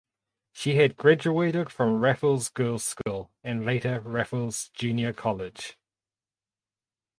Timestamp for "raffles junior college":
3.99-5.77